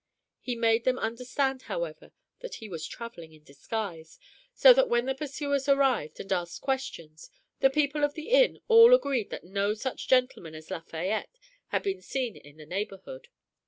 He 0.39 0.55
made 0.55 0.83
them 0.83 0.97
understand, 0.97 1.61
however, 1.69 2.11
that 2.39 2.55
he 2.55 2.67
was 2.67 2.87
traveling 2.87 3.33
in 3.33 3.43
disguise, 3.43 4.17
so 4.51 4.73
that 4.73 4.89
when 4.89 5.05
the 5.05 5.13
pursuers 5.13 5.69
arrived 5.69 6.19
and 6.19 6.33
asked 6.33 6.61
questions, 6.63 7.29
the 7.59 7.69
people 7.69 8.03
of 8.03 8.15
the 8.15 8.29
inn 8.29 8.59
all 8.67 8.95
agreed 8.95 9.29
that 9.29 9.43
no 9.43 9.75
such 9.75 10.07
gentleman 10.07 10.55
as 10.55 10.71
Lafayette 10.71 11.37
had 11.67 11.83
been 11.83 12.01
seen 12.01 12.35
in 12.35 12.57
the 12.57 12.65
neighborhood. 12.65 13.27